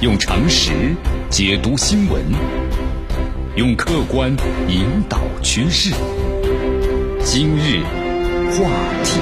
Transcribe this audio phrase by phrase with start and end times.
[0.00, 0.96] 用常识
[1.28, 2.24] 解读新闻，
[3.56, 4.34] 用客观
[4.66, 5.90] 引导趋势。
[7.22, 7.82] 今日
[8.50, 8.70] 话
[9.04, 9.20] 题，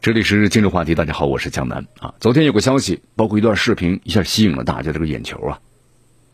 [0.00, 0.94] 这里是今日话题。
[0.94, 2.14] 大家好，我是江南啊。
[2.20, 5.58] 昨天有个消息，包括一段视频，一下吸引了大家这个眼球啊。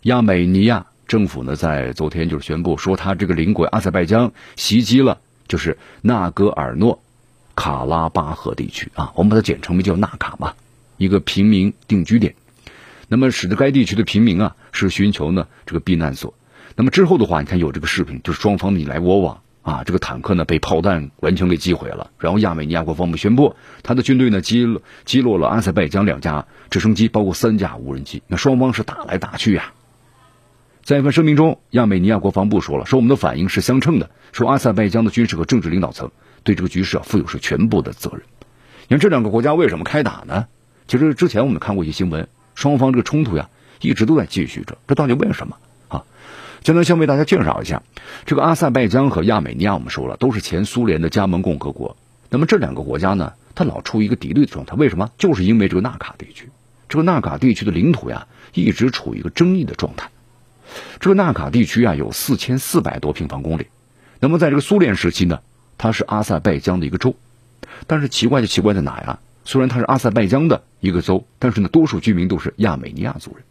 [0.02, 7.02] 亚美尼亚政府呢，在昨天就是宣布说，他这个邻国阿塞拜疆袭击了，就是纳戈尔诺
[7.54, 10.52] 卡拉巴赫地区啊，我们把它简称为叫纳卡嘛。
[10.96, 12.34] 一个平民定居点，
[13.08, 16.34] 那么使得该地区的平民啊是寻求呢这个避难所。
[16.74, 22.10] 那么之后的话，你看有这个视频，就是双方你来我往啊，这个坦克呢被炮弹完全给击毁了。
[22.18, 28.22] 然后亚美尼亚国防部宣布，他的军队呢击落击落了阿塞拜疆两架直升机，包括三架无人机。
[28.26, 29.72] 那双方是打来打去呀。
[30.82, 36.10] 在一份声明中，亚美尼亚国防部说了，说我们的反应是相称的，说阿塞拜疆的军事和政治领导层
[36.44, 38.22] 对这个局势啊负有是全部的责任。
[38.88, 40.46] 你看这两个国家为什么开打呢？
[40.88, 43.48] 其实之前我们看过一些新闻，双方这个冲突呀
[43.80, 45.56] 一直都在继续着，这到底为什么
[45.88, 46.04] 啊？
[46.62, 47.82] 简单先为大家介绍一下，
[48.24, 51.96] 这个阿塞拜疆和亚美尼亚，我们说了都是前苏联的加盟共和国。
[52.28, 55.10] 那么这两个国家呢，它老处于一个敌对的状态，为什么？
[55.18, 56.48] 就是因为这个纳卡地区，
[56.88, 60.10] 这个纳卡地区的领土呀一直处于一个争议的状态。
[60.98, 63.66] 这个纳卡地区啊有四千四百多平方公里，
[64.20, 65.40] 那么在这个苏联时期呢，
[65.78, 67.14] 它是阿塞拜疆的一个州，
[67.86, 69.18] 但是奇怪就奇怪在哪呀？
[69.46, 73.44] 虽然它是阿塞拜疆的一个州，但是呢，多数居民都是亚美尼亚族人。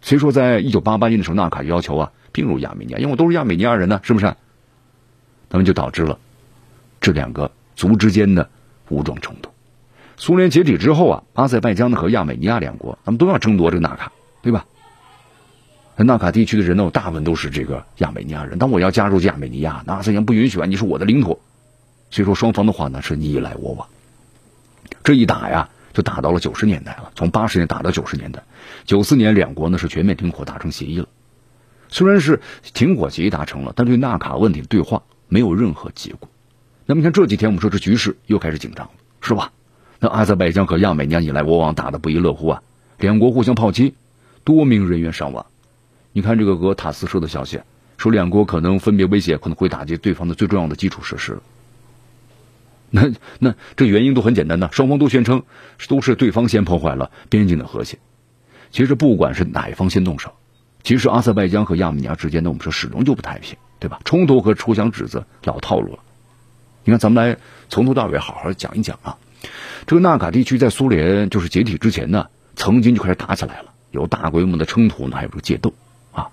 [0.00, 4.34] 所以说，在一九八八年的时候，纳卡要求啊并入亚美尼亚，因为我都是亚美尼亚人呢，是不是？
[5.50, 6.18] 那么就导致了
[7.00, 8.48] 这两个族之间的
[8.88, 9.50] 武装冲突。
[10.16, 14.64] 苏联解体之后啊，阿塞拜疆呢和亚美尼亚两国，他们都要争夺这个纳卡，对吧？
[15.96, 18.58] 那纳卡地区的人呢，大部分都是这个亚美尼亚人。
[18.58, 21.40] 当我要加入亚美尼亚，那阿塞拜疆不允许啊，你是我的领土。
[22.10, 23.88] 所以说，双方的话呢是你来我往。
[25.04, 27.10] 这一打呀，就打到了九十年代了。
[27.14, 28.42] 从八十年打到九十年代，
[28.84, 31.08] 九四年两国呢是全面停火达成协议了。
[31.88, 36.28] 虽然是停火协议达成了，但对纳卡问题的对话没有任何结果。
[36.84, 39.52] 那么你看这几天，我们说这局势又开始紧张了，是吧？
[39.98, 42.62] 那阿塞拜疆和亚美尼亚你来我往，打得不亦乐乎啊！
[42.98, 43.94] 两国互相炮击，
[44.44, 45.46] 多名人员伤亡。
[46.12, 47.60] 你看这个俄塔斯社的消息，
[47.96, 51.38] 说两国可能分别威胁，可能会打击对方的最重要的基础设施。
[52.90, 55.42] 那那这原因都很简单的，双方都宣称
[55.88, 57.98] 都是对方先破坏了边境的和谐。
[58.70, 60.34] 其实不管是哪一方先动手，
[60.82, 64.00] 其实阿塞拜疆和亚美尼亚之间呢，我们说始终就不太平，对吧？
[64.04, 65.98] 冲突和互相指责老套路了。
[66.84, 67.38] 你看，咱们来
[67.68, 69.18] 从头到尾好好讲一讲啊。
[69.86, 75.74] 这个纳卡地区在苏联就是解体之前呢，曾经就开始打起来了，有大规模的冲突呢，还有这个械斗
[76.12, 76.28] 啊。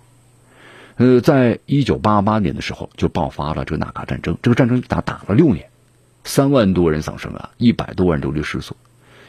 [0.97, 5.69] 呃，在一九八八年的时候就爆发了这个纳卡战争，这个战争打打了六年。
[6.23, 8.77] 三万多人丧生啊，一百多万流离失所，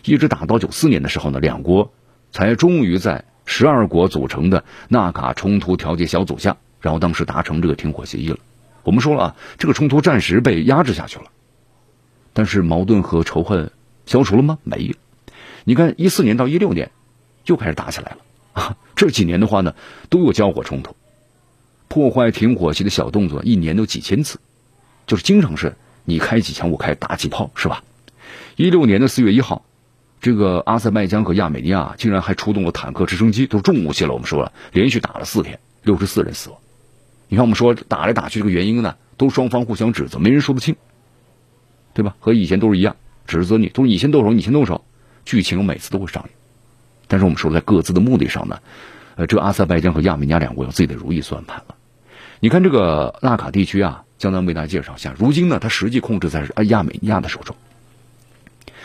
[0.05, 1.93] 一直打到九四年的时候呢，两国
[2.31, 8.39] 才终于在十二国组成的纳卡冲突调解小组下，然后当时达成这个停火协议了。
[8.85, 11.25] 我们说了啊，这个冲突暂时被压制下去了，
[12.33, 13.73] 但是矛盾和仇恨
[14.07, 14.59] 消除了吗？
[14.63, 14.95] 没有。
[15.65, 16.93] 你看一四年到一六年
[17.45, 18.19] 又开始打起来了
[18.53, 19.75] 啊，这几年的话呢
[20.11, 20.95] 都有交火冲突，
[21.89, 24.39] 破坏停火期的小动作一年都几千次，
[25.09, 25.75] 就是经常是。
[26.05, 27.83] 你开几枪，我开打几炮，是吧？
[28.57, 29.65] 一六年的四月一号，
[30.21, 34.13] 这个阿塞拜疆和亚美尼亚竟然还出动了坦克、直升机，都是重武器了。
[34.13, 36.59] 我们说了，连续打了四天，六十四人死亡。
[37.29, 40.77] 你看，我们说打来打去，这个原因呢，都双方互相指责，没人说得清，
[41.95, 42.15] 对吧？
[42.21, 42.95] 和以前都是一样，
[43.27, 44.85] 指责你，都是你先动手，你先动手，
[45.25, 46.31] 剧情每次都会上演。
[47.09, 48.61] 但是我们说，在各自的目的上呢，
[49.17, 51.75] 呃，这阿塞拜疆和亚美尼亚两国有自己的如意算盘了。
[52.41, 54.05] 你看这个纳卡地区啊。
[54.25, 57.55] 相当为大家介绍一下，如今呢，它实际控制在是亚美尼亚的手中，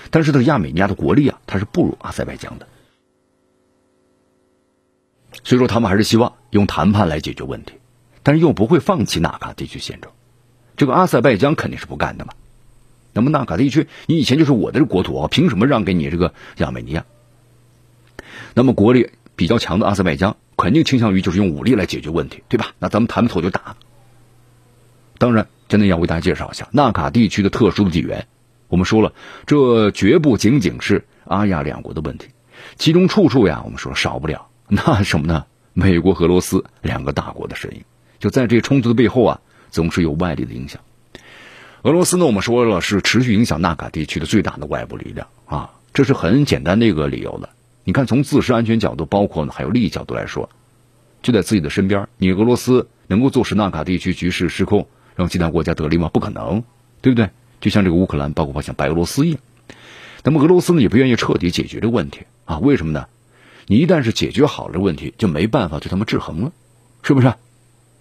[0.09, 2.67] 但是这个亚美尼亚的国力啊，它是不如阿塞拜疆的，
[5.45, 7.75] 所以说他们还是希望用谈判来解决问题，
[8.21, 10.11] 但是又不会放弃纳卡地区宪政，
[10.75, 12.33] 这个阿塞拜疆肯定是不干的嘛。
[13.13, 17.05] 那么纳卡地区，你以前就是我的国土啊，凭什么让给你这个亚美尼亚？
[18.55, 22.73] 那么国力比较强的阿塞拜疆肯定倾向于就是用武力来解决问题，对吧？
[22.77, 23.77] 那咱们谈不妥就打。
[25.19, 28.25] 当然，今天要为大家介绍一下纳卡地区的特殊的地缘。
[28.69, 29.11] 我们说了，
[29.45, 32.29] 这绝不仅仅是阿亚两国的问题，
[32.77, 35.45] 其中处处呀，我们说少不了那什么呢？
[35.73, 37.83] 美国、俄罗斯两个大国的身影。
[38.17, 40.79] 就在这冲突的背后啊，总是有外力的影响。
[41.81, 47.49] 俄罗斯呢，我们说了是持续影响纳卡地区的最大的外部力量啊，这是很简单的一个理由的。
[47.83, 50.49] 你看，从自身安全角度，包括呢还有利益角度来说，
[51.21, 54.87] 就在自己的身边，你俄罗斯能够坐实纳卡地区局势失控。
[55.19, 56.09] 让其他国家得利吗？
[56.13, 56.63] 不可能，
[57.01, 57.29] 对不对？
[57.59, 59.39] 就像这个乌克兰，包括像白俄罗斯一样。
[60.23, 62.57] 那么俄罗斯呢也不愿意彻底解决这个问题啊？
[62.59, 63.05] 为什么呢？
[63.67, 66.53] 你一旦是解决好了问题，就没办法对他们制衡了，
[67.03, 67.33] 是不是？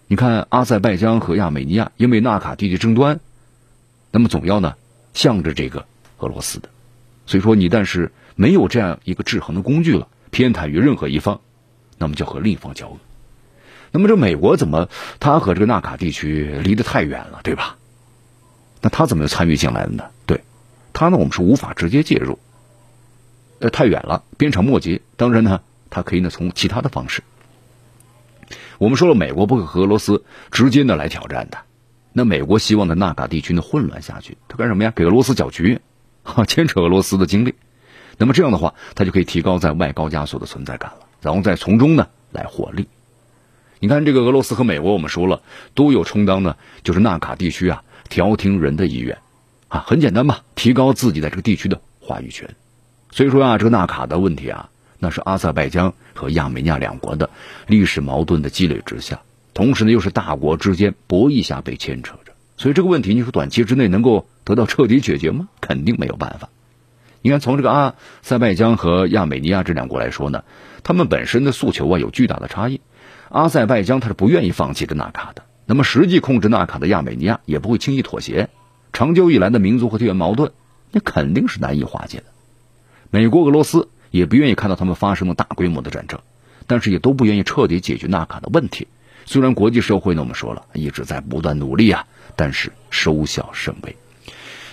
[0.07, 3.19] 你看阿塞拜疆和亚美尼亚因为纳卡地区争端，
[4.13, 4.77] 那么总要呢
[5.13, 5.85] 向着这个
[6.19, 6.69] 俄罗斯的，
[7.27, 11.41] 所以说你但是没有这样一个制衡的工具了，偏袒于任何一方，
[11.99, 12.97] 那么就和另一方交恶。
[13.91, 14.89] 那么这美国怎么
[15.21, 17.77] 他和这个纳卡地区离得太远了，对吧？
[18.81, 20.05] 那他怎么又参与进来的呢？
[20.27, 20.45] 对，
[20.93, 22.39] 他呢我们是无法直接介入，
[23.59, 25.03] 呃太远了，鞭长莫及。
[25.17, 27.23] 当然呢，他可以呢从其他的方式。
[28.79, 31.59] 我们说了，美国不会和俄罗斯直接的来挑战的。
[32.13, 34.93] 那美国希望的纳卡地区呢混乱下去，他干什么呀？
[34.95, 35.81] 给俄罗斯搅局，
[36.23, 37.55] 哈，牵扯俄罗斯的精力。
[38.17, 42.89] 那么这样的话，他就可以提高在外高加索的存在感了，然后再从中呢来获利。
[43.81, 45.43] 你看，这个俄罗斯和美国，我们说了
[45.75, 49.19] 都有充当呢，就是纳卡地区啊调停人的意愿，
[49.69, 52.55] 啊，很简单嘛，提高自己在这个地区的话语权。
[53.11, 54.71] 所以说啊，这个纳卡的问题啊。
[55.01, 57.31] 那是阿塞拜疆和亚美尼亚两国的
[57.69, 59.21] 历史矛盾的积累之下，
[59.55, 65.49] 同时呢又是大国之间博弈下被牵扯着，所以这个问题你说短期之内能够得到彻底解决吗？
[65.61, 66.49] 肯定没有办法。
[67.23, 70.43] 你看从这个阿塞拜疆和亚美尼亚这两国来说呢，
[70.83, 72.81] 他们本身的诉求啊有巨大的差异。
[73.31, 78.49] 阿塞拜疆他是不愿意放弃这纳卡的，那么实际控制纳卡的亚美尼亚也不会轻易妥协。
[78.93, 80.53] 长久以来的民族和地缘矛盾，
[80.93, 82.25] 那肯定是难以化解的。
[83.11, 83.89] 美国、俄罗斯。
[84.11, 86.19] 也不愿意看到他们发生了大规模的战争，
[86.67, 88.89] 但是也都不愿意彻底解决纳卡的问题。
[89.27, 93.95] 虽然国际社会呢，我们说了一直在不断努力啊，但是收效甚微。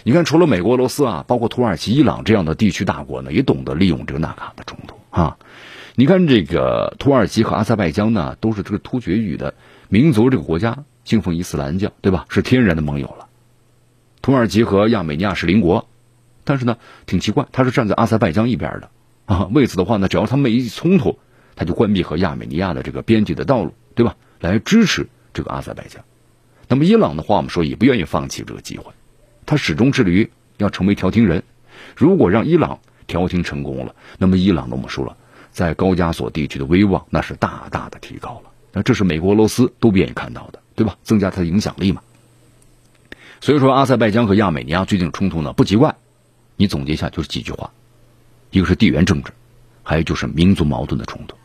[0.03, 5.35] 你看，除了美国、俄罗斯啊，包括土耳其、伊朗这样的地区大国呢，也懂得利用这个纳卡的冲突啊。
[5.97, 9.53] 你看，这个土耳其和阿塞拜疆呢，都是这个突厥语的
[9.87, 12.25] 民族这个国家，信奉伊斯兰教，对吧？
[12.27, 13.27] 是天然的盟友了。
[14.21, 15.87] 土耳其和亚美尼亚是邻国，
[16.43, 18.89] 但是呢，挺奇怪，他是站在阿塞拜疆一边的。
[19.25, 21.17] 啊，为此的话呢，只要他们一冲突，
[21.55, 24.17] 他就关闭和亚美尼亚的这个边界的道路，对吧？
[24.41, 26.03] 来支持这个阿塞拜疆。
[26.67, 28.91] 那么伊朗的话，我们说也不愿意放弃这个机会，
[29.45, 31.41] 他始终致力于要成为调停人。
[31.95, 35.15] 如果让伊朗调停成功了，那么伊朗呢，我们说了，
[35.55, 38.51] 在高加索地区的威望那是大大的提高了。
[38.73, 40.97] 那这是美国、俄罗斯都不愿意看到的，对吧？
[41.01, 42.01] 增加它的影响力嘛。
[43.39, 45.95] 所以说，阿塞拜疆和亚美尼亚最近冲突呢，不奇怪。
[46.57, 47.71] 你总结一下，就是几句话。
[48.51, 49.31] 一个是地缘政治，
[49.81, 51.37] 还有就是民族矛盾的冲突。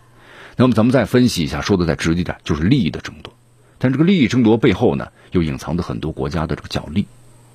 [0.57, 3.33] 那么咱们再分析一下，说的再直接点，就是利益的争夺。
[3.79, 7.07] 但这个利益争夺背后呢，又隐藏着很多国家的这个角力，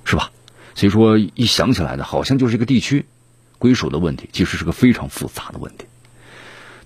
[0.05, 0.31] 是吧？
[0.73, 3.05] 所以说一想起来呢，好像就是一个地区
[3.59, 5.85] 归属的问题，其实是个非常复杂的问题。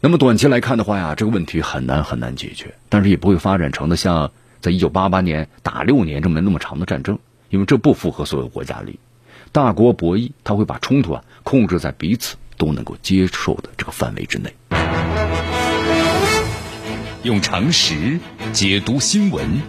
[0.01, 4.31] 那么短期来看的话呀，这个问题很难很难解决，但是也不会发展成的像
[4.61, 7.19] 在一九八八年打六年这么那么长的战争，
[7.49, 8.99] 因为这不符合所有国家利益。
[9.51, 12.35] 大国博弈，他会把冲突啊控制在彼此。
[12.59, 14.53] 都能够接受的这个范围之内，
[17.23, 18.19] 用常识
[18.51, 19.61] 解读新闻，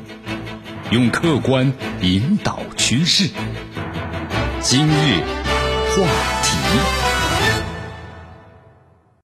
[0.91, 3.31] 用客观引导趋势。
[4.61, 5.21] 今日
[5.91, 6.03] 话
[6.43, 7.10] 题。